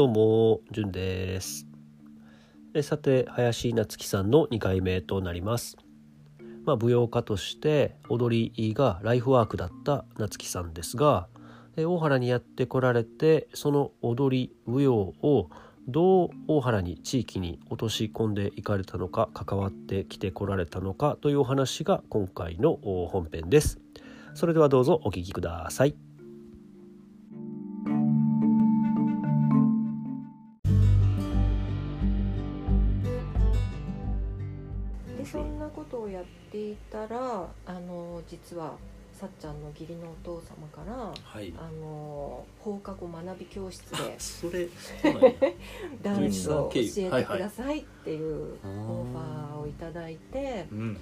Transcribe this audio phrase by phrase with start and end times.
[0.00, 1.66] どうも、じゅんです。
[2.72, 5.76] えさて、林夏樹さんの2回目となります。
[6.64, 11.28] まあ、舞踊家として踊りがライフワークだった夏樹さんですが、
[11.76, 15.50] え大原にやってこられて、その踊り、舞踊を
[15.86, 23.82] どう大原に地域に落とし込んでいかれたのか関わってきてこられたのかというお話が今回の本編です。
[24.34, 25.94] それではどうぞお聞きください。
[35.18, 38.74] でそんなことをやっていたらあの実は
[39.12, 41.52] さっちゃんの義理のお父様からはい。
[41.58, 44.68] あの放課後学び教室でそれ、
[46.02, 50.96] ダンスを教えてくださいっていうオファーをいただいて、うん。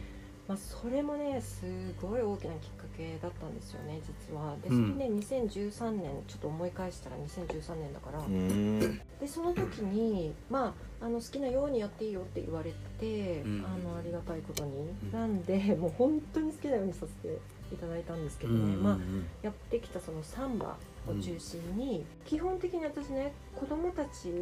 [0.49, 1.63] まあ、それもねす
[2.01, 4.57] ごい大きなきっかけだったんですよね実は。
[4.63, 4.95] でうん。
[4.95, 13.65] それね2013年ちょっと思い返したら2013年だから、うんでその時に、まあ、あの好きなようにやっていいよって言われて、うん。
[13.67, 15.13] あのありがたいことに、うん。
[15.13, 17.37] なんでもう本当に好きなようにさせて
[17.71, 18.99] いただいたんですけどね、まあ、
[19.43, 24.33] やってきたそのサンバを中心に、基本的に私ね子供たち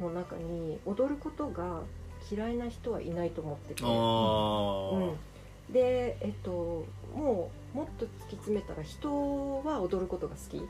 [0.00, 1.82] の中に踊ることが
[2.30, 3.82] 嫌いな人はいないと思ってて。
[3.84, 10.68] うん、でえっともうもっと突き詰めたら人は踊ることが好き、う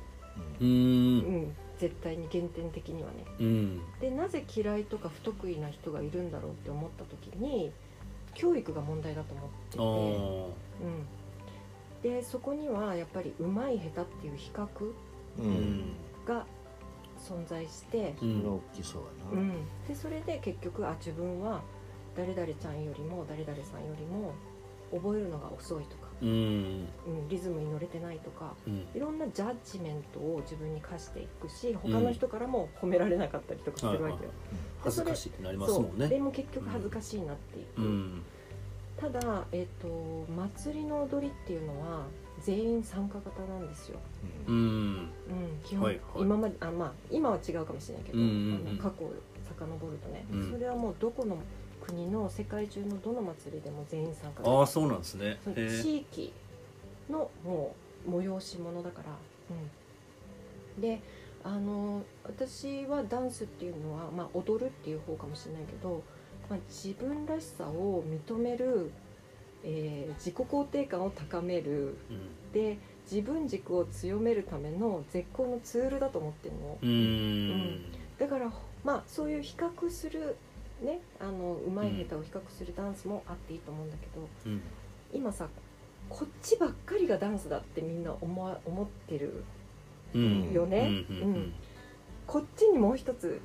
[0.60, 1.18] うん。
[1.18, 3.24] ん、絶対に原点的にはね。
[3.38, 3.80] うん。
[4.00, 7.70] でなぜ嫌いとか不得意な人がいるんだろうって思った時に
[8.34, 9.82] 教育が問題だと思ってて、
[12.04, 14.94] うん、でそこにはやっぱり上手い下手っていう比較う
[15.38, 15.82] うんん。
[16.26, 16.44] が
[17.26, 18.46] 存在して、うそれん。
[18.46, 19.52] 大きそうやなうん、
[19.88, 21.62] でそれで結局あ自分は
[22.16, 24.32] 誰々ちゃんよりも誰々さんよりも
[24.92, 26.28] 覚えるのが遅いとか、うん。
[26.28, 28.86] うん、リズムに乗れてないとかうん。
[28.94, 34.30] いろんなジャッジメントを自分に課していくし他の人からも褒められなかったりとかするわけよ。
[34.82, 36.06] 恥ずかしいってなりますそもんね。
[36.06, 36.08] う。
[36.08, 38.22] でも結局恥ずかしいなっていう、うん。
[38.96, 42.06] ただ、えっと祭りの踊りっていうのは
[42.42, 43.98] 全員参加型なんですよ、
[44.46, 44.92] ううん。
[44.94, 45.08] んうん、
[45.64, 46.22] 基本、はいはい。
[46.22, 48.78] 今まであまあ今は違うかもしれないけど、うんうんうん。
[48.78, 49.12] 過去を
[49.48, 50.50] 遡るとね、うん。
[50.52, 51.38] それはもうどこの
[51.80, 55.38] 国の世界中のどの祭りでも全員参加ああそうなんですね。
[55.44, 56.32] そのへえ地域
[57.08, 57.74] のも
[58.06, 59.08] う催し物だから、
[60.76, 61.00] うん、で
[61.44, 66.02] あの私はダンスっていうのは、まあ、踊るっていう方かもしれないけど、
[66.50, 68.90] まあ、自分らしさを認める、
[69.68, 71.96] えー自己肯定感を高める。
[72.52, 72.78] で
[73.10, 76.78] 自分軸を強めるための絶好のツールだと思ってるの。
[76.80, 76.90] うん。
[76.90, 77.80] うん。
[78.18, 78.50] だから
[78.84, 80.36] まあそういう比較する
[80.82, 84.62] ねあの上手い下手を比較するダンスもあっていいと思うんだけど、うん。
[85.12, 85.48] 今さ
[86.08, 89.44] こっちばっかりがダンスだってみんな思わ思ってる
[90.14, 90.52] うん。
[90.52, 91.04] よね？
[91.10, 91.52] うんうん
[92.26, 93.40] こっちにもう一つ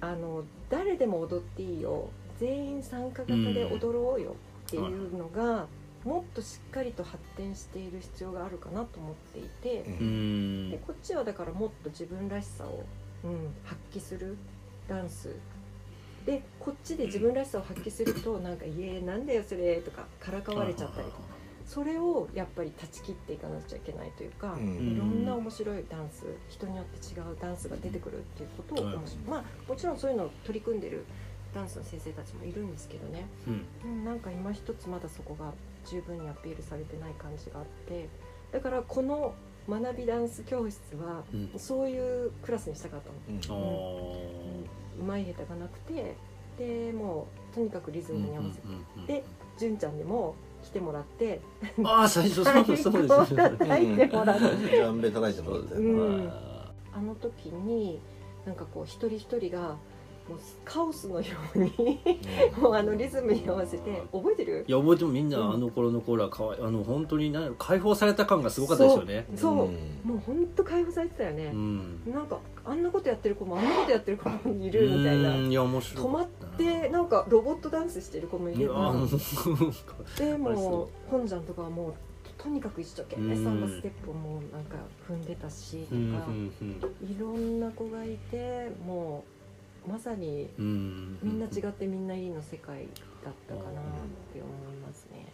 [0.00, 2.10] あの誰でも踊っていいよ。
[2.38, 5.66] 全員参加型で踊ろうよっていうのが、
[6.04, 10.70] もっとしっかりと発展している必要があるかなと思っていて、うん。
[10.70, 12.84] でこっちはだからもっと自分らしさを、
[13.24, 14.36] うん、発揮する
[14.88, 15.34] ダンス。
[16.24, 21.18] でこっちで自分らしさを発揮するとなんか「いえなんだよそれ」とかからかわれちゃったりとか
[21.64, 24.92] それをやっぱり断ち切っていかなくちゃいけないというか、うん。
[24.92, 28.88] いろんな面白いダンス人によって違うダンスが出てくるっていうことを、う。
[28.90, 28.92] ん
[29.28, 31.04] まあもちろんそういうのを取り組んでる
[31.56, 33.66] ダンスの先生たちもいるんですけどね、うん。
[33.84, 35.52] うん、なんか今一つまだそこが
[35.86, 38.08] 十分にアピールされてない感じがあって。
[38.52, 39.34] だからこの
[39.68, 41.50] 学びダンス教室はうん。
[41.58, 43.58] そういうクラスにしたかったの。
[43.58, 45.00] あー。
[45.00, 46.16] うまい下手がなくて
[46.58, 49.24] でもうとにかくリズムに合わせて、うんうんで
[49.58, 51.40] 純ちゃんにも来てもらって。
[51.82, 54.42] ああ最初そう ですそうです太鼓を叩いてもらって。
[54.42, 56.28] ジャンベ叩いてもらってうん。
[56.28, 58.00] ああの時に
[58.44, 59.76] なんかこう一人一人が
[60.28, 62.00] もうカオスのように
[62.60, 64.64] もうあのリズムに合わせて覚えてる？
[64.66, 65.54] ーいや覚えてもみんなうん。
[65.54, 69.26] あの頃の頃はかわいあの本当に何やろ解放された感がすごかったですよね。
[69.36, 69.56] そう、ん。
[70.04, 72.12] もう本当解放されてたようね、ん。
[72.12, 75.36] なんかあんなことやってる子もあんなことやってる子もいるみたいな。
[75.36, 76.26] うんいや面白い止まっ
[76.56, 81.94] てなんかロボットダンスしてる子もいればーでもう本ちゃんとかはもう
[82.36, 83.44] とにかく一生懸命うん。
[83.44, 84.76] サンバステップをもうなんか
[85.08, 86.70] 踏んでたしとか、うんうん。
[87.08, 89.35] いろんな子がいてもう
[89.88, 90.64] まさにうん。
[90.64, 92.86] うんみんな違ってみんないいの世界
[93.24, 93.82] だったかなっ
[94.32, 95.26] て思いますね。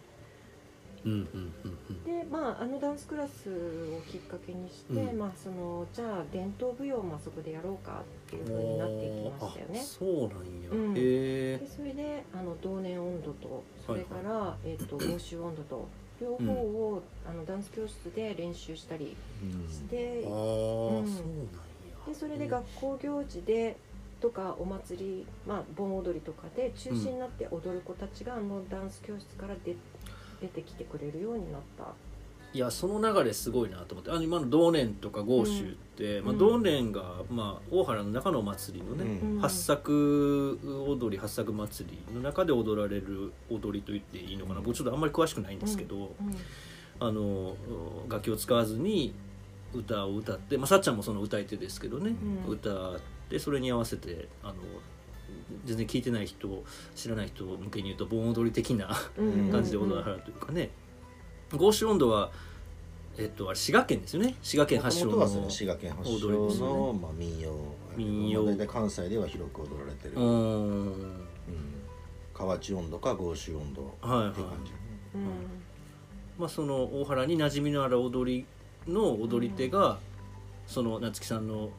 [1.05, 1.11] うん。
[1.11, 5.19] うんうんうんでまああのダンスクラスをきっかけにして、うん。
[5.19, 9.79] まあそのじゃあ伝統舞踊もあそこでやろうかっていう風になっていきましたよね。
[9.79, 9.83] あ。
[9.83, 10.93] そうなんや、うん。
[10.93, 15.87] でそれであの同年温度とそれから、えっと欧州温度と
[16.21, 19.69] 両方を、あのダンス教室で練習したりうん。
[19.69, 20.33] して、ああ、うん。
[20.33, 20.45] そう
[20.93, 21.63] なんや。
[22.07, 23.77] でそれで学校行事で
[24.23, 29.75] とかお祭り、まあ、盆踊りとかで中心になって踊る子たちがあのダンス教室から出
[30.39, 31.93] 出てきてくれるようになった。
[32.53, 34.11] いやその流れすごいなと思って。
[34.11, 39.39] あの今の同年とか豪州って、まあ、うん同年が、まあ、大原の中のお祭りのね、うん。
[39.39, 44.61] 八作踊り八作祭りの中で踊られる踊りと言っていいのかな。
[44.61, 46.11] 僕ちょっとあんまり詳しくないんですけど、うん。
[46.99, 47.57] あの
[48.07, 49.13] 楽器を使わずに
[49.73, 52.15] 歌を歌って、まあ、さっちゃんもその歌い手ですけどね、
[52.47, 52.53] うん。
[52.53, 52.99] 歌っ
[53.29, 54.55] てそれに合わせてあの
[55.65, 56.63] 全然聞いてない人
[56.95, 60.69] 知らない人向けに言うと盆踊り的なうん感じで踊らはるというかね。
[61.55, 62.31] 合州温度は、
[63.17, 64.35] えっと、あれ滋賀県ですよね。
[64.41, 66.99] 滋賀県発祥の踊りですの、よね。
[66.99, 67.53] まあ、民謡。
[67.95, 68.65] 民謡。
[68.65, 70.87] 関西では広く踊られてる、ううん。
[70.87, 71.21] ーん。
[72.33, 74.29] 河内温度か豪州温度はいはい。
[74.31, 74.71] っていう感じ、
[75.15, 75.23] うん。
[76.39, 78.45] まあ、その大原に馴染みのある踊
[78.87, 79.99] りの踊り手が、
[80.65, 81.71] その夏木さんの、お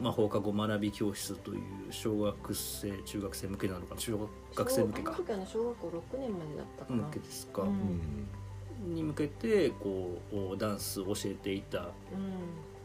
[0.00, 1.60] まあ、放課後学び教室という
[1.90, 4.00] 小学生中学生向けなのかな？
[4.00, 4.18] 中
[4.54, 5.12] 学生向けか。
[5.14, 7.02] あの時はね小学校6年までだったかな。
[7.04, 7.68] 向けですか、うん。
[7.68, 8.94] うん。
[8.94, 11.88] に向けてこうおダンスを教えていたうん。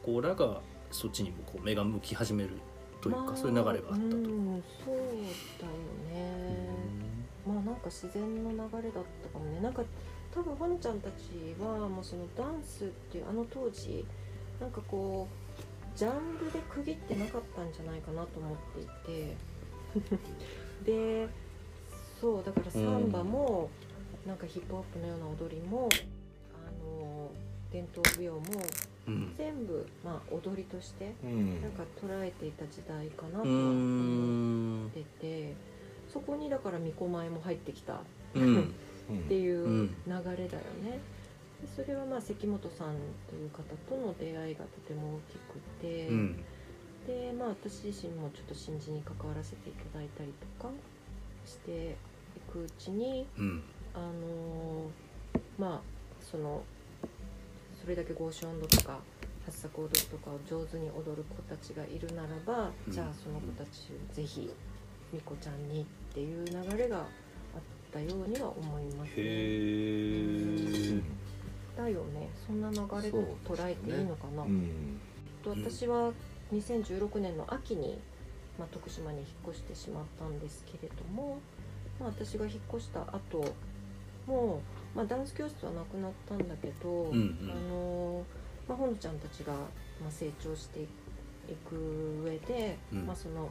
[0.01, 0.61] 子らが
[0.91, 2.51] そっちにもこう目が向き始める
[3.01, 3.93] というか、まあそういう流れがあったと。
[3.95, 5.03] うん、そうだよ
[6.13, 6.69] ね、
[7.45, 9.59] まあなんか自然の流れだったかもね。
[9.61, 9.83] なんか
[10.33, 14.05] 多分ほのちゃんたちはもうそのダンスっていうあの当時
[14.61, 15.48] なんかこう
[15.95, 19.35] ジャンルで区切ってなかったんじゃないかなと思っていて。
[20.85, 21.27] で
[22.21, 23.69] そうだからサンバも、
[24.25, 25.87] なんかヒップホップのような踊りも
[26.53, 27.31] あの
[27.71, 28.39] 伝統舞踊も
[29.07, 29.33] うん。
[29.37, 31.61] 全部、まあ、踊りとしてうん。
[31.61, 33.73] なんか捉えていた時代かなと思っ
[34.87, 34.91] ん。
[34.91, 35.53] てて
[36.11, 37.93] そこにだから巫女前も入ってきた。
[37.93, 37.97] っ
[38.35, 38.55] うん。
[39.09, 39.87] うんていううん。
[40.05, 40.99] 流れだよね。
[41.61, 42.95] でそれはまあ関本さん
[43.27, 46.43] という方との出会いがとても大きくて、うん。
[47.07, 50.71] でまあ私自身もちょっと新人に関わらせていただいたりとか
[51.45, 51.95] してい
[52.51, 53.63] くうちにうん。
[53.93, 54.09] あのー
[55.57, 55.81] まあ
[56.21, 56.63] その
[57.81, 58.99] それだけ合唱音頭とか
[59.45, 62.93] 八作踊りとかを上手に踊る子たちがいるならば、うん。
[62.93, 64.49] じゃあその子たちをぜひ
[65.11, 67.05] みこちゃんにっていう流れがあっ
[67.91, 71.01] たようには思いますね。
[71.79, 72.29] だよね。
[72.45, 74.43] そんな流れと捉えていいのかな。
[74.43, 74.99] うん。
[75.43, 76.11] と私は
[76.53, 77.97] 2016年の秋に、
[78.57, 81.39] まあ、徳島に引っ越してしまったんですけれども、
[81.99, 83.45] まあ、私が引っ越した後
[84.27, 84.61] も
[84.93, 87.51] う、まあ、ダンス教室はなくなったんだけど、うんうん。
[87.51, 88.25] あの
[88.67, 90.85] まあ、ほのちゃんたちが、まあ、成長してい
[91.67, 93.05] く上で、うん。
[93.07, 93.49] まあ、その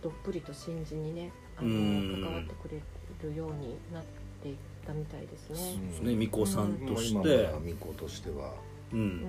[0.00, 2.22] どっぷりと新人にねあうん。
[2.22, 2.80] の関わってくれ
[3.28, 4.08] るようになって
[4.48, 4.56] いっ
[4.86, 5.56] たみたいですね。
[5.88, 8.54] ですね巫女さんまあとし今ては巫女としては。
[8.92, 9.06] ううん。
[9.20, 9.24] ん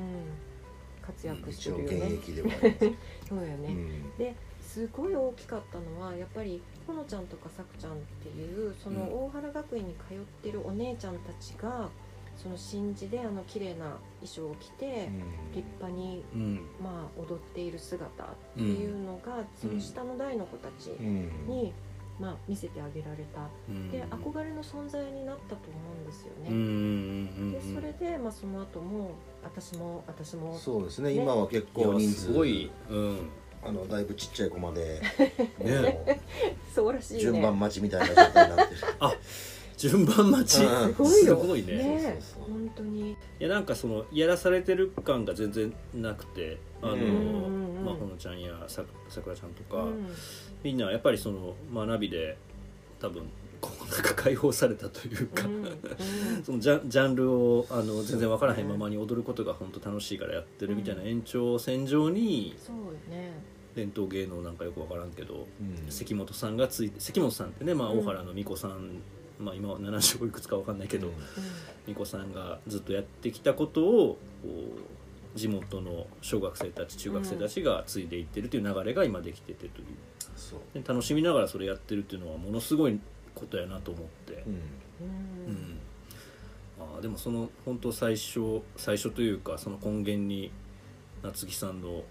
[1.05, 2.13] 活躍してるよね。
[2.15, 2.49] 役では
[3.27, 4.17] そうよね、うん。
[4.17, 9.25] ですごい大きかったのはやっぱりほのちゃんとかさくちゃんっていうそのうん。
[9.25, 11.89] 大原学院に通ってるお姉ちゃんたちが
[12.37, 15.09] その新時であの綺麗な衣装を着て
[15.53, 16.55] 立派にうん。
[16.81, 21.29] まあ踊っている姿っていうのがその下の代の子たちうん。
[21.47, 21.73] に
[22.19, 23.41] まあ見せてあげられた。
[23.69, 23.91] うん。
[23.91, 27.31] で憧れの存在になったと思うんですようんうんね。
[27.37, 29.11] うんでそれでまあその後も
[29.43, 30.57] 私も私も。
[30.57, 31.09] そうですね。
[31.09, 31.15] ね。
[31.15, 32.21] 今は結いや構人数。
[32.21, 32.69] すごい。
[32.89, 33.17] うん。
[33.65, 35.01] あのだいぶちっちゃい子まで。
[35.59, 35.79] ね。
[36.05, 36.19] も
[36.73, 37.21] そうらしいうね。
[37.21, 38.81] 順番待ちみたいな状態になってる。
[39.77, 40.63] 順番待ち。
[40.63, 41.41] うんすごいよ。
[41.41, 41.73] すごいね。
[41.77, 41.83] ね。
[41.83, 42.51] そうそうそう。
[42.53, 43.11] 本当に。
[43.11, 46.95] いやなんかそのやらされてる感が全然なくてあの、
[47.93, 50.07] まあ、ほのちゃんやささくらちゃんとか、うん
[50.63, 52.37] みんなやっぱりその学びで
[53.01, 53.23] 多分
[53.59, 55.65] こうなんか解放されたというか、うん。
[55.65, 55.77] うん。
[56.43, 63.31] そのジャンジャンルをあの全然分からへんままに踊ることが本当楽しいからやってるみたいな延長線上にそうよね。
[63.75, 65.91] 伝統芸能なんかよく分からんけどうん。
[65.91, 69.01] 関本さんがついて関本さんってね、まあ、うん大原の巫女さん、
[69.39, 71.13] まあ、今は70いくつか分かんないけど、うん。
[71.93, 75.02] 巫女さんがずっとやってきたことをこう
[75.35, 79.87] 地元の小学生たち中学生たちが継いでいってるという流れが今できててという。
[80.73, 82.99] で楽しみながらそれやってるっていうのはものすごい
[83.33, 84.43] ことやなと思って。
[84.47, 84.49] う、
[85.51, 85.79] ん。
[86.79, 90.51] あーでもその本当最初最初というかその根源に
[91.21, 92.03] 夏木さんの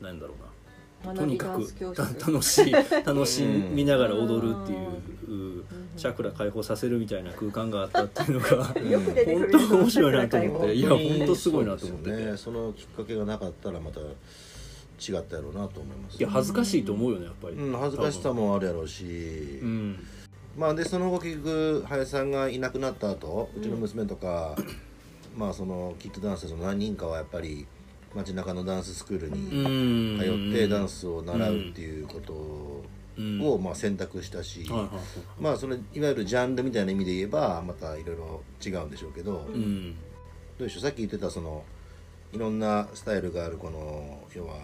[0.00, 0.52] なんだろうな
[1.14, 1.62] とにかく
[2.32, 4.88] 楽しい楽しみながら踊るっていう
[5.28, 5.64] うん。
[5.96, 10.74] チャクラ解放させるみたいな空間があったっていうのが 本当面白いなと思って。
[10.76, 12.36] いや本当すごいなと思って。
[12.36, 16.18] そのきっかけがなかったらまた違ったやろうなと思います。
[16.18, 17.56] いや恥ずかしいと思うよねやっぱり。
[17.56, 19.04] うん、恥ずかしさもあるやろうし、
[19.62, 19.96] うん。
[20.56, 24.56] まあでその後結局林さんがいなくなった後うちの娘とか、
[25.36, 27.66] まあそのキッズダンスの何人かはやっぱり
[28.16, 34.66] 街中のダンススクールに通ってダンスを習うっていうことをまあ選択したし、
[35.38, 39.94] まあそれいわゆるジャンルみたいな意味で言えばまたいろいろ違うんでしょうけど、うん。
[40.58, 40.82] どうでしょう？
[40.82, 41.64] さっき言ってたその
[42.32, 44.54] いろんなスタイルがあるこの要は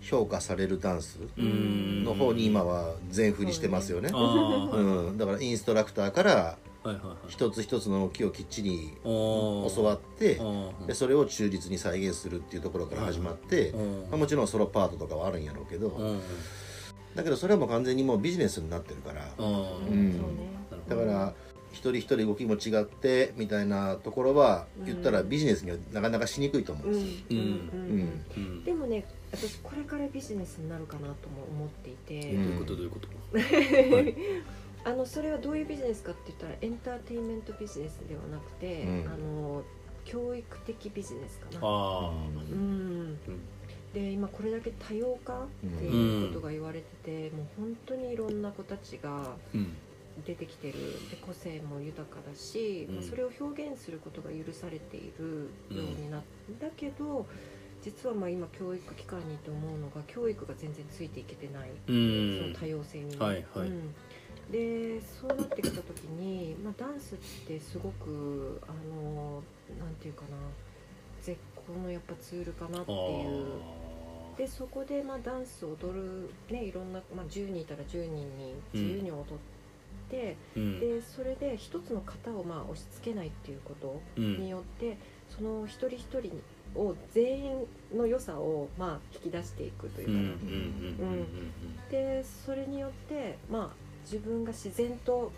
[0.00, 4.10] 評価されるダンスの方に今は全振りしてますよね。
[4.12, 7.16] うん、だからインストラクターからはいはいはい。
[7.28, 10.40] 一つ一つの動きをきっちり教わって
[10.86, 14.00] でそれを忠実に再現するっていうところから始まって、うん。
[14.10, 16.20] まあ、もちろんソロパートとかはあるんやろうけど、うん
[17.14, 19.42] だけどそれはもう完全にもうビジネスになってるから、う
[19.90, 20.20] ん。
[20.88, 21.34] だから
[21.72, 27.00] 一人一人動きも違ってみたいなところは言ったらビジネスにはなかなかしにくいと思うんうん。
[27.00, 28.64] ですよ。
[28.64, 34.38] でもね私これからビジネスになるかなとも思っていて、うんどういうことどういうこと？
[34.88, 39.06] あのそれはどういうビジネスかって言ったらエンターテインメントビジネスではなくて、うん。
[39.06, 39.62] あの
[40.06, 41.58] 教育的ビジネスかな。
[41.60, 42.10] あ
[42.50, 43.40] うんうん。
[43.92, 45.46] で今これだけ多様化っ
[45.78, 49.36] ていうことが言われてて、もう本当にいろんな子たちが
[50.24, 50.74] 出てきてる。
[51.10, 52.94] で個性も豊かだし、うん。
[52.94, 56.22] まあそれを表現することが許されているようになっ
[56.58, 57.26] だけど
[57.82, 63.68] 実はまあ今教育機関にいて思うのが教育が全然ついていけてない、うそんの多様性にね、はいはい。
[63.68, 63.94] うん
[64.50, 69.42] でそうなってきた時に、まあ、ダンスってすごくあの
[69.78, 70.36] なんていうかな
[71.20, 73.46] 絶好のやっぱツールかなっていう。
[74.38, 79.24] でそこでまあダンスを踊る、ね、いろんな、まあ、10人いたら10人に自由に踊っ
[80.08, 80.78] て、うん。
[80.78, 84.40] でそれで一つの型をまあ押し付けないっていうことうん。
[84.40, 84.96] によって、
[85.28, 86.40] その一人一人
[86.76, 91.90] を全員の良さをまあ引き出していくといううんかな、うん。
[91.90, 95.30] でそれによってまあ自分が自然と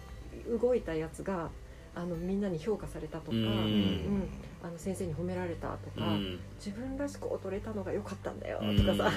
[0.61, 1.51] 動いたやつが
[1.95, 3.45] あのみんなに評価されたとか、うん。
[3.45, 4.29] うん
[4.63, 6.39] あの先生に褒められたとか、うん。
[6.59, 8.77] 自分らしく踊れたのが良かったんだようん。
[8.77, 9.11] とかさ、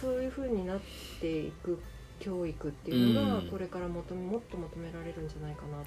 [0.00, 0.80] そういう風になっ
[1.20, 1.80] ていく
[2.20, 3.48] 教育っていうのがうん。
[3.48, 5.78] これから求めもっと求められるんじゃないかな。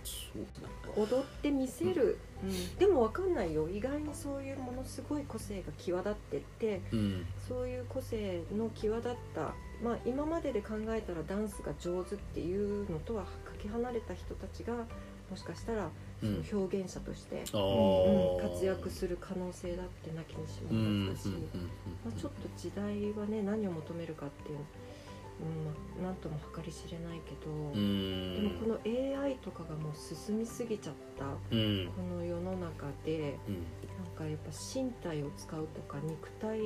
[0.97, 2.75] 踊ってみせる、うん。
[2.77, 3.69] でも分かんないよ。
[3.69, 7.25] 意外にそういうものすごい個性が際立ってってうん。
[7.47, 9.53] そういう個性の際立った
[9.83, 13.29] まあ今までで考えたらダンスが上手っていうのとはか
[13.61, 14.73] け離れた人たちが
[15.29, 15.89] もしかしたら
[16.19, 28.35] その表現者として、あうんー活躍する可能性だってなきにしうんうんもあったし、まあ、ちょっと時代はね何を求めるかっていう、うんまあ、なんとも計り知れないけど、うん。
[28.35, 31.87] でもこの AI とかがもう進みすぎちゃったうん。
[31.87, 33.55] この世の中でうん。
[34.05, 36.59] なんかやっぱ身体を使うとか肉体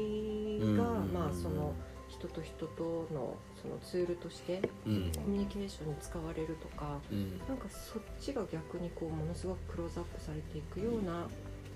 [0.78, 1.14] が、うん。
[1.14, 1.74] まあその
[2.10, 5.12] 人と人とのそのツールとしてうん。
[5.12, 7.38] コミュニケーションに使われるとかうん。
[7.48, 11.28] なんかそっちが逆にこうものすごくクローズアップされていくような、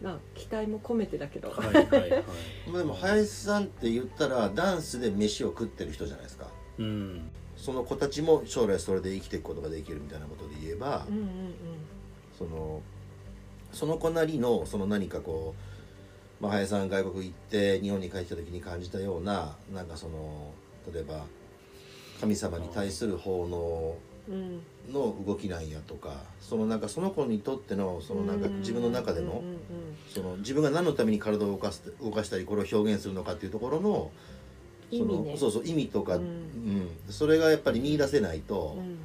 [0.02, 2.24] まあ、期待も込めてだけど、はいはいはい。
[2.68, 6.48] まあでも林さんって言ったらダンスで飯を食ってる人じゃないですか。
[6.80, 7.30] うん。
[7.56, 11.30] その子たちも将来それで生きていくことができるみたいなことで言えば、うんうんうん。
[12.38, 12.82] その
[13.72, 15.73] その子なりのその何かこう、
[16.44, 20.52] まあ、林さんが外国行って日本に帰った時に感じたようななんかその
[20.94, 21.24] 例えば
[22.20, 23.98] 神様に対する奉納
[24.28, 29.42] うんの動きなんやとかそのなんかその子にとってのそのなんか自分の中での
[30.14, 34.12] その自分が何のために体を動かす動かしたりこれを表現するのかっていうところの
[34.92, 35.38] その意味ね。
[35.38, 36.90] そうそう意味とか、ううんん。
[37.10, 38.98] それがやっぱり見出せないと、うん。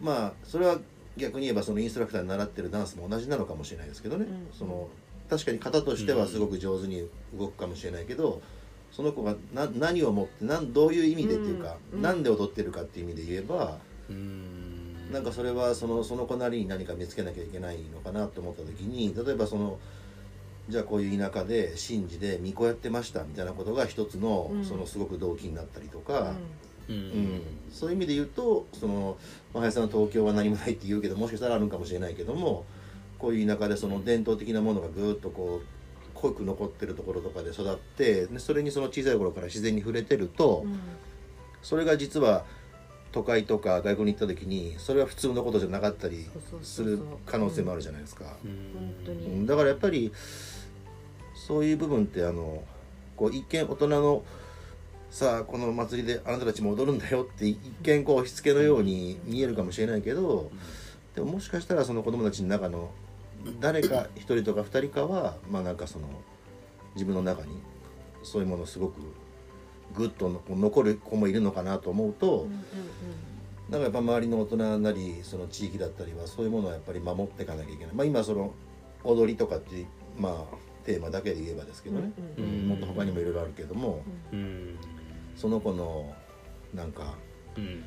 [0.00, 0.78] まあそれは
[1.16, 4.48] 逆に言えばそのインストラクターに習ってるダンスも同じなのかもしれないですけどね、うん。
[4.52, 4.88] その
[5.30, 7.08] 確かに型としてはすごく上手に
[7.38, 8.42] 動くかもしれないけど、
[8.90, 12.02] その子がな何をもってなんどういう意味でっていうか、うん。
[12.02, 15.12] なんで踊ってるかっていう意味で言えば、うん。
[15.12, 19.78] なんかそれはそのその子なりに何か見つけなきゃいけないのかなと思った時に例えばその
[20.68, 24.64] じゃあこういう田舎で神事で巫女やってましたみたいなことが一つの、うん。
[24.64, 26.34] そのすごく動機になったりとか。
[26.88, 26.96] ううん。
[26.96, 29.16] ん、そういう意味で言うとその
[29.54, 32.64] まあ林さんの東京は何もないって言うけどもしかしたらあるんかもしれないけども
[33.20, 35.66] こういう田舎でその伝統的なものがぐーっとこう
[36.14, 40.80] 濃く残ってるところとかで育ってでそれにその小さい頃から自然に触れてると、うん。
[41.62, 42.44] それが実は
[43.12, 46.26] 都会とか外国に行った時にそれは普通のことじゃなかったり
[46.62, 48.24] する可能性もあるじゃないですか。
[49.46, 50.12] だからやっぱり
[51.34, 52.62] そういう部分ってあの
[53.16, 54.22] こう一見大人の
[55.10, 60.52] さあこの祭りであなたたちも踊るんだよって一見こう押し付けのように見えるかもしれないけど
[61.16, 62.90] でももしかしたらその子供たちの中の
[63.60, 66.06] 誰か一人とか二人かはまあなんかその
[66.94, 67.60] 自分の中に
[68.22, 69.00] そういうものすごく
[69.94, 72.64] グッと残る子もいるのかなと思うとうんうん
[73.70, 77.94] だからやっぱ周りの大人なりその地域だったりはそういうものはやっぱり守っていかなきゃいけない。
[77.94, 78.52] まあ今その
[79.04, 79.86] 踊りとかっていう
[80.18, 84.76] まあテーマだけで言えばですけどね、うんうんもっと他にもいろいろあるけどもうん。
[85.36, 86.12] その子の
[86.74, 87.14] なんか
[87.56, 87.84] うん。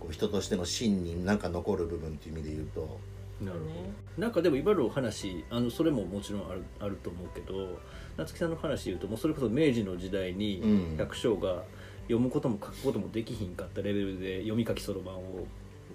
[0.00, 2.98] こう人としての芯になんか残る部分っていう意味で言うと
[3.44, 7.78] なるほねどなんかでも今のお話あのそれももちろんあるあると思うけど
[8.16, 10.96] 夏木さんの話で言うともうそれこそ明治の時代にうん。
[10.96, 11.62] 百姓が
[12.04, 15.46] 読むことも書くこともできひんかったレベルで読み書きそろばんを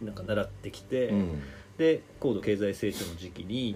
[0.01, 1.41] なんか習ってきて、うん。
[1.77, 3.75] で高度経済成長の時期に、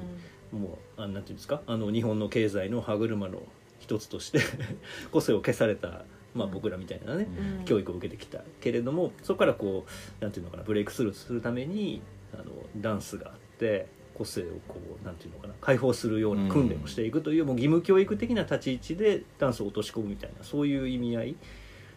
[0.51, 1.61] もうあなんていうんですか？
[1.67, 3.43] あの日本の経済の歯車の
[3.79, 4.39] 一つとして
[5.11, 7.27] 個性を消された、まあ、僕らみたいなね、
[7.59, 7.65] うん。
[7.65, 9.85] 教育を受けてきたけれどもそこからこ
[10.19, 12.01] うなんていうのかなブレイクスルーするために
[12.33, 12.45] あの
[12.77, 13.87] ダンスがあって
[14.17, 21.35] 個性をこうなんていうのかな解放するような訓練をしていくという、もう義務教育的な立ち位置でダンスを落とし込むみたいなそういう意味合いっ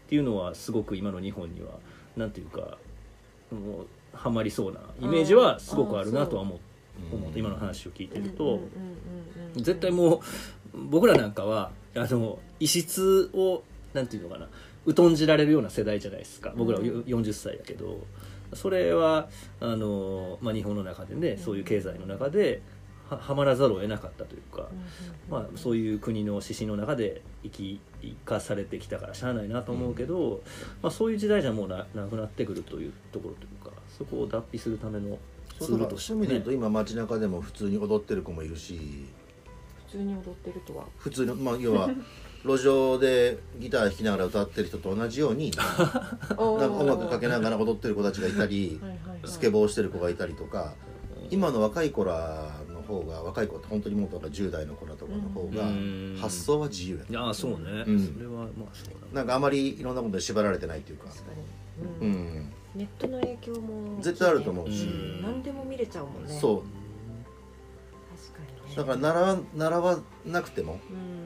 [0.08, 1.70] ていうのはすごく今の日本には
[2.16, 2.78] なんていうか
[3.50, 6.58] もうはまりそうなイメージはすごくあるなとは思う
[7.12, 8.60] 思って今の話を聞いてると。
[9.56, 10.20] 絶対もう
[10.90, 14.48] 僕らなんかはあの異質をなんていうのかな
[14.94, 16.52] 疎んじられるような世代じゃないですか。
[16.56, 18.04] 僕らはよ40歳だけど
[18.54, 19.28] それは
[19.60, 22.62] あの、まあ、日本の中でねそういう経済の中で
[23.08, 24.68] ははまらざるを得なかったというか、
[25.30, 30.42] まあ、そういう国の指針の中で生き生かされてきたからしゃあないなと思うけど、
[30.82, 35.18] まあ、そういう時代じゃもうななくなってくるというところというかそこを脱皮するための
[35.58, 39.06] ツそうだールとしてそういう意味で言うとね今街中でも普通に踊ってる子もいるし。
[39.86, 40.84] 普通に踊ってるとは。
[40.98, 41.88] 普通のまあ要は
[42.44, 49.20] 路上でギター弾きながら歌ってる人と同じように なんか音楽かけながら踊ってる子たちがいたりはいはいはい。
[49.24, 50.74] スケボーしてる子がいたりとか
[51.30, 56.18] 今の若い子らの方が若い子って本当にもっと10代の子らとかの方がうん。
[56.20, 58.14] 発想は自由やいやそうね、うん。
[58.14, 59.22] それはまあそうだな。
[59.22, 61.06] んかあまりいろんなことで縛られてないっていうか。
[61.08, 61.24] 確か
[62.00, 62.52] うに、うんん。
[62.74, 63.98] ネットの影響も。
[64.02, 64.84] 絶対あると思うし。
[64.84, 65.22] うん。
[65.22, 66.38] 何でも見れちゃうもんね。
[66.38, 66.62] そう。
[68.14, 68.76] 確かにね。
[68.76, 71.23] だから習わ習わなくてもうん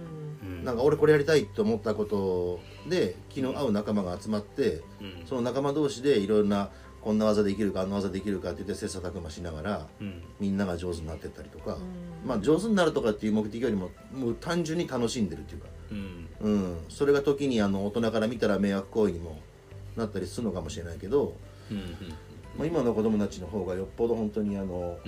[0.68, 5.26] なんか俺これやりたいと思ったことで気の合う仲間が集まってうん。
[5.26, 6.69] その仲間同士でいろんな
[7.00, 10.23] こんな技できるかあんな技できるかって言って切磋琢磨しながらうん。
[10.38, 12.28] みんなが上手になってったりとか、うん。
[12.28, 16.28] まあ上手になるとかっていう目的よりももう単純に楽しんでるっていうか、うん。
[16.40, 19.40] うん、それが時にあの大人から見たら迷惑行為にも
[19.97, 21.34] なったりするのかもしれないけど、
[21.71, 21.78] うん
[22.58, 24.99] まあ、今の子供たちの方がよっぽど本当にあの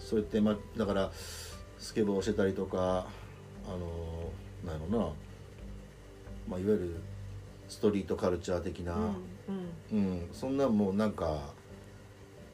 [0.00, 1.12] そうやって、まあ、だから
[1.78, 3.06] スケボーをしてたりとか
[3.66, 4.30] あの
[4.64, 5.06] なんやろな、
[6.48, 6.96] まあ、いわゆる
[7.68, 8.94] ストリートカルチャー的な、
[9.48, 11.52] うんうん、そんなんもうなんか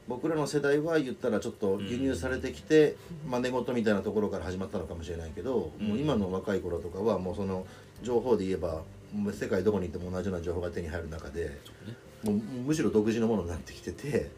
[0.07, 2.95] 僕らの世代は言ったらちょっと輸入されてきて
[3.29, 5.87] 真似事みたいなところから始まったのかもしれないけど、うん。
[5.87, 7.65] もう今の若い頃とかはもうその
[8.01, 8.81] 情報で言えば
[9.31, 11.59] 世界どこに行っても同じような情報が手に入る中で
[12.23, 14.31] もうむしろ独自のものになってきてて、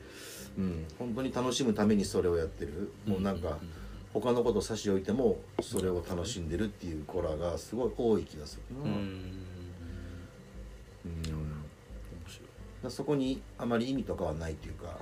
[0.57, 3.57] うん、本当に楽しむためにそれをやってる、もうなんか
[4.13, 8.83] 他のこと差し置いてもそれを楽しんでるっていう子らがすごい多い気がするな。
[8.83, 8.89] うん。
[8.89, 9.01] うん。
[11.09, 11.23] 面
[12.27, 12.47] 白い
[12.83, 14.97] だそこにあまり意味とかはないっていうか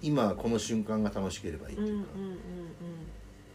[0.00, 2.08] 今この瞬間が楽しければいいっていうか。
[2.14, 2.38] うんうんうんうん。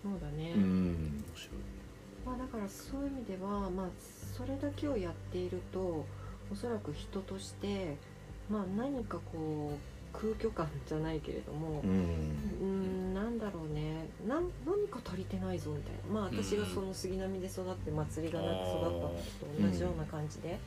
[0.04, 0.62] そうだね、うん。
[0.62, 1.84] 面白い。
[2.26, 3.88] まあ、だからそういう意味では、まあ、
[4.36, 6.06] それだけをやっていると
[6.52, 7.98] おそらく人として、
[8.50, 14.08] まあ、何かこう空虚感じゃないけれどもう、うんん、なんだろうね。
[14.28, 16.22] なん何か足りてないぞみたいな。
[16.22, 19.18] まあ私がその杉並で育って祭りがなく育ったのと
[19.60, 20.60] 同じような感じで、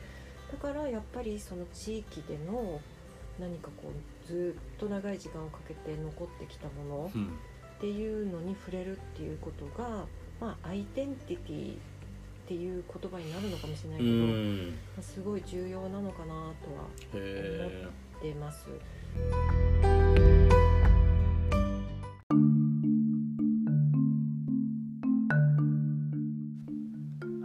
[0.53, 2.81] だからやっぱりその地域での
[3.39, 7.39] 何かこうずっと長い時間をかけて残ってきたものうん。
[7.77, 10.07] っていうのに触れるっていうことが、
[10.41, 11.77] まあ、アイデンティティっ
[12.49, 14.79] ていう言葉になるのかもしれないけど、まうん。
[14.99, 16.53] あ、すごい重要なのかなとは
[17.15, 18.69] へ思ってます。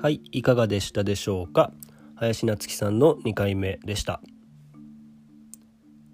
[0.01, 1.71] はいいかがでしたでしょうか？
[2.15, 4.19] 林夏樹さんの2回目でした。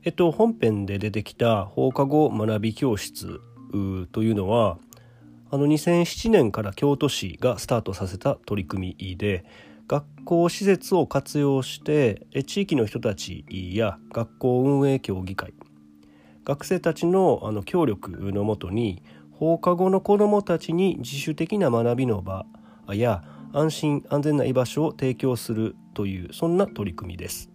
[0.04, 3.40] えっと本編で出てきた放課後学び教室
[4.12, 4.78] というのは
[5.50, 9.46] あの2007年から京都市がスタートさせた取り組みで
[9.88, 15.54] 学校施設を活用して地域の人たちや学校運営協議会
[16.44, 22.46] 学生たちのあの協力のもとに放課後の子どもたちに自主的な学びの場
[22.94, 23.24] や
[23.54, 27.50] 安心安全な居場所を提供するというそんな取り組みです。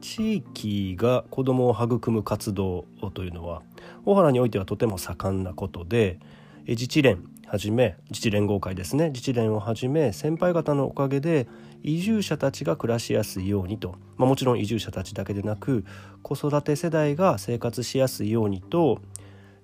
[0.00, 3.62] 地域が子どもを育む活動というのは
[4.04, 6.18] 大原においてはとても盛んなことで
[6.66, 9.10] 自治連はじめ自治連合会ですね。
[9.10, 11.46] 自治連をはじめ先輩方のおかげで
[11.84, 15.84] 移住者たちが暮らしやすいようにと、まあ、もちろん移住者たちだけでなく
[16.24, 18.98] 子育て世代が生活しやすいようにと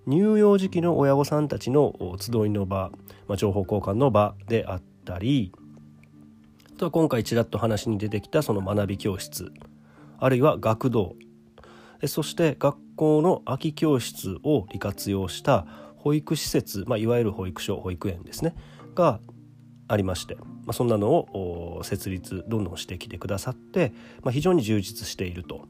[0.07, 2.93] 乳幼児期の親御さんたちの集いの場、
[3.27, 5.53] まあ、情報交換の場であったり
[6.77, 9.51] あとは今回ちらっと話に出てきたその学び教室
[10.21, 11.17] あるいは学童。
[12.07, 15.67] そして学校の空き教室を利活用した
[16.01, 18.55] 保育施設、まあ、いわゆる保育所保育園ですね
[18.95, 19.21] が
[19.87, 25.67] ありまして、まあ、そんなのを設立どんどんしてきてくださって、まあ、非常に充実していると。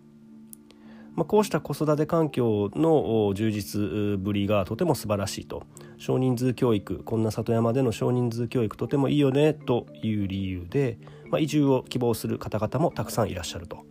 [1.15, 5.65] まあ、こうした子育て環境の充実ぶりがとても素晴らしいと
[5.99, 13.85] 少人数教育こんな里山での少人数教育とてもいいよねという理由で、まあ、移住を希望する方々もたくさんいらっしゃると。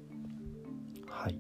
[1.10, 1.38] はい、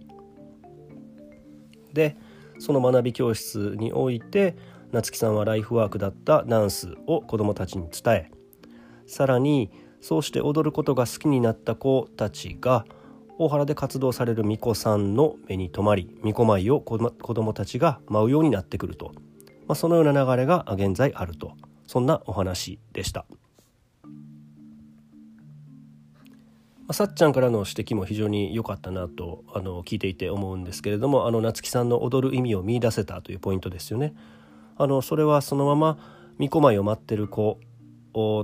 [1.93, 2.17] で
[2.59, 4.57] その学び教室において
[4.91, 8.31] 夏木さんはライフワークだったダンスを子どもたちに伝え
[9.05, 9.71] さらに
[10.01, 12.85] そうして踊ることが好きになった子たちが
[13.37, 19.13] 大原で活動される巫女さんの目に留まり巫女舞を子どもたちが舞うようになってくると、
[19.67, 21.53] まあ、そのような流れが現在あると
[21.87, 23.25] そんなお話でした。
[26.91, 34.15] さっちゃんからの指摘も非常に良かったなとあの聞いていて思うんですけれどもあの夏木さんの踊る意味を見出せたというポイントですよね。
[34.79, 35.97] あのそれはそのまま
[36.39, 37.59] 巫女舞を待ってる子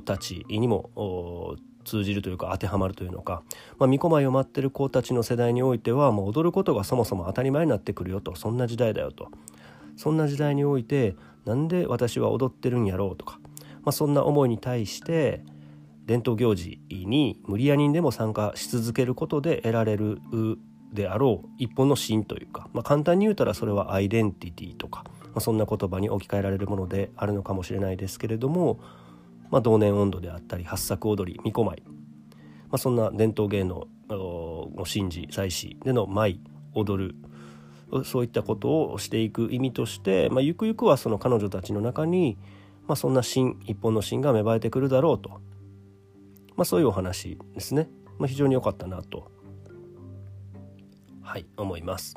[0.06, 3.41] たちにも通じるというか当てはまるというのか、
[3.80, 8.36] まあ、巫女舞を待ってる子たちの世代においてはもう踊ることがそもそも当たり前になってくるよと。
[8.36, 9.30] そんな時代だよと。
[9.95, 13.39] そんな時代においてなんで私は踊ってるんやろうとか、
[13.84, 15.41] まあ、そんな思いに対して
[16.06, 20.19] 伝統行事に無理やりにでも参加し続けることで得られる
[20.95, 28.79] であろう一本の芯というか、まあ、簡単に言うたらそれはアイデンティティとか、まあ、そんな言葉に置き換えられるものであるのかもしれないですけれども
[29.51, 31.91] まあ、同年温度であったり八作踊り巫女舞、ま
[32.71, 36.39] あ、そんな伝統芸能の神事祭祀での舞
[36.73, 37.15] 踊る
[38.03, 42.38] そういったことをしていく意味として、まあ、ゆくゆくはその彼女たちの中に、
[42.88, 45.29] まあ、そんな芯一本の芯が芽生えてくるだろうと、
[46.58, 49.31] まあ、そういうお話ですね、まあ、非常に良かったなと
[51.36, 52.15] はい思います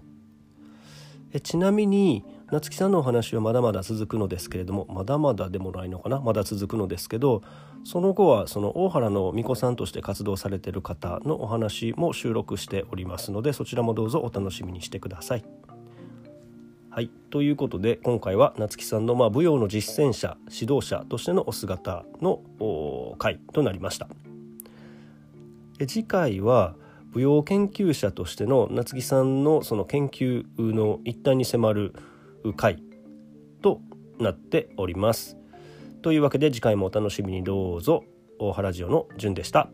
[1.32, 6.20] えちなみに夏木さんのお話はまだまだ続くのですけれどもまだまだでもないのかな？
[6.20, 7.42] まだ続くのですけど
[7.82, 15.44] その後はその大原の巫女さんとして活動されてる方のお話も収録しておりますのでそちらもどうぞお楽しみにしてください。
[16.90, 22.40] はいということで今回は夏木さんのまあ舞踊の実践者指導者としてのお姿の
[23.18, 24.06] 回となりました。
[25.80, 26.76] え次回は
[27.14, 31.94] 舞踊研究者としての夏木さんのその研究の一端に迫る
[32.56, 32.82] 回
[33.62, 33.80] と
[34.18, 35.36] なっております。
[36.02, 38.04] というわけで次回もお楽しみにどうぞ
[38.38, 39.70] 大原ジオの順でした。